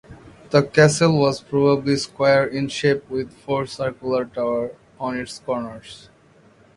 The 0.49 0.63
castle 0.63 1.19
was 1.19 1.41
probably 1.41 1.95
square 1.95 2.47
in 2.47 2.69
shape 2.69 3.07
with 3.07 3.31
four 3.31 3.67
circular 3.67 4.25
towers 4.25 4.71
on 4.99 5.15
its 5.19 5.37
corners. 5.37 6.09